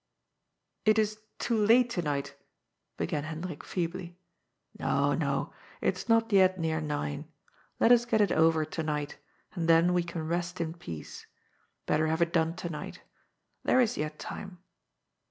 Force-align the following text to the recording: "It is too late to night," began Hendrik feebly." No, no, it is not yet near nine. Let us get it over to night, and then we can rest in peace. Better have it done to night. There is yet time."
"It 0.85 0.97
is 0.97 1.19
too 1.37 1.55
late 1.55 1.91
to 1.91 2.01
night," 2.01 2.33
began 2.97 3.23
Hendrik 3.23 3.63
feebly." 3.63 4.17
No, 4.79 5.13
no, 5.13 5.53
it 5.79 5.95
is 5.95 6.09
not 6.09 6.33
yet 6.33 6.59
near 6.59 6.81
nine. 6.81 7.25
Let 7.79 7.91
us 7.91 8.05
get 8.05 8.19
it 8.19 8.31
over 8.31 8.65
to 8.65 8.81
night, 8.81 9.19
and 9.53 9.67
then 9.69 9.93
we 9.93 10.01
can 10.01 10.27
rest 10.27 10.59
in 10.59 10.73
peace. 10.73 11.27
Better 11.85 12.07
have 12.07 12.23
it 12.23 12.33
done 12.33 12.55
to 12.55 12.69
night. 12.71 13.01
There 13.63 13.79
is 13.79 13.95
yet 13.95 14.17
time." 14.17 14.57